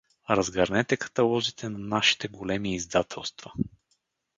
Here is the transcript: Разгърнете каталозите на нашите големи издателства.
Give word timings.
Разгърнете 0.29 0.97
каталозите 0.97 1.69
на 1.69 1.77
нашите 1.79 2.27
големи 2.27 2.75
издателства. 2.75 3.53